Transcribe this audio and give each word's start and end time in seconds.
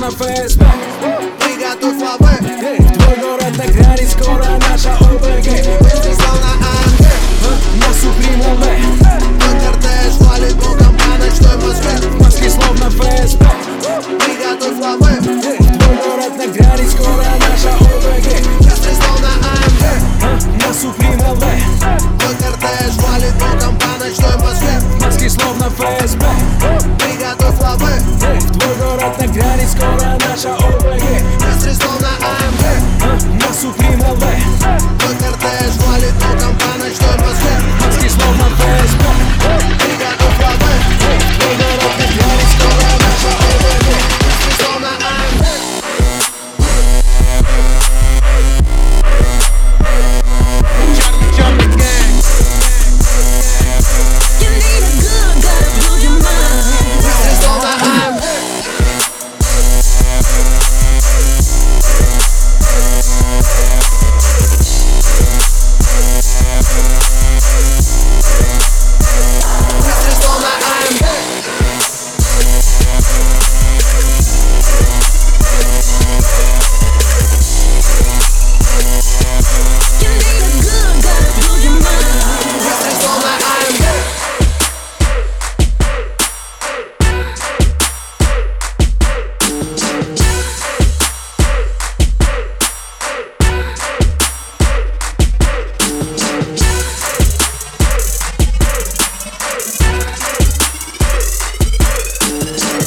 na 0.00 0.08
FSB 0.08 0.64
Briga 1.38 1.76
to 1.76 1.98
słabe 1.98 2.38
Dwojgo 2.98 3.36
redneck, 3.36 3.86
Harry, 3.86 4.06
skora 4.06 4.58
OBG 5.00 5.87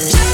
Yeah. 0.04 0.31